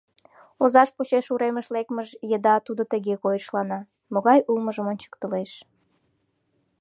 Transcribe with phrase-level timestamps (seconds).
[0.63, 3.79] Озаж почеш уремыш лекмыж еда тудо тыге койышлана,
[4.13, 5.51] могай улмыжым ончыктылеш.